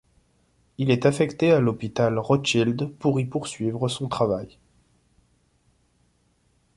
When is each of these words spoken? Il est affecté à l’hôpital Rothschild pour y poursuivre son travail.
Il 0.79 0.89
est 0.89 1.05
affecté 1.05 1.51
à 1.51 1.59
l’hôpital 1.59 2.17
Rothschild 2.17 2.91
pour 2.97 3.19
y 3.19 3.25
poursuivre 3.25 3.87
son 3.87 4.07
travail. 4.09 4.57